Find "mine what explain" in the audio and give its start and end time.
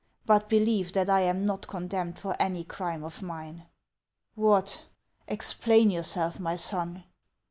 3.21-5.91